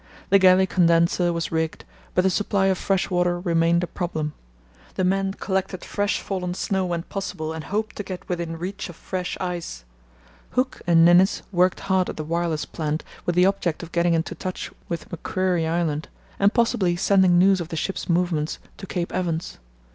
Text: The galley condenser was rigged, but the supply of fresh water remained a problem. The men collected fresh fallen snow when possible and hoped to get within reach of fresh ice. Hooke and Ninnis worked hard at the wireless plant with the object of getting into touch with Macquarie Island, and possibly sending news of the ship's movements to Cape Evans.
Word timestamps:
The 0.31 0.39
galley 0.39 0.65
condenser 0.65 1.31
was 1.31 1.51
rigged, 1.51 1.85
but 2.15 2.23
the 2.23 2.31
supply 2.31 2.65
of 2.65 2.79
fresh 2.79 3.11
water 3.11 3.39
remained 3.39 3.83
a 3.83 3.85
problem. 3.85 4.33
The 4.95 5.03
men 5.03 5.35
collected 5.35 5.85
fresh 5.85 6.19
fallen 6.19 6.55
snow 6.55 6.87
when 6.87 7.03
possible 7.03 7.53
and 7.53 7.65
hoped 7.65 7.97
to 7.97 8.03
get 8.03 8.27
within 8.27 8.57
reach 8.57 8.89
of 8.89 8.95
fresh 8.95 9.37
ice. 9.39 9.85
Hooke 10.57 10.81
and 10.87 11.05
Ninnis 11.05 11.43
worked 11.51 11.81
hard 11.81 12.09
at 12.09 12.17
the 12.17 12.23
wireless 12.23 12.65
plant 12.65 13.03
with 13.27 13.35
the 13.35 13.45
object 13.45 13.83
of 13.83 13.91
getting 13.91 14.15
into 14.15 14.33
touch 14.33 14.71
with 14.89 15.11
Macquarie 15.11 15.67
Island, 15.67 16.07
and 16.39 16.51
possibly 16.51 16.95
sending 16.95 17.37
news 17.37 17.61
of 17.61 17.67
the 17.67 17.75
ship's 17.77 18.09
movements 18.09 18.57
to 18.77 18.87
Cape 18.87 19.13
Evans. 19.13 19.59